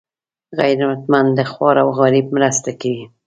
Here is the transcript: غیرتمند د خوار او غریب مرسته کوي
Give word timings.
غیرتمند 0.59 1.29
د 1.37 1.39
خوار 1.51 1.75
او 1.83 1.89
غریب 1.99 2.27
مرسته 2.35 2.69
کوي 2.81 3.03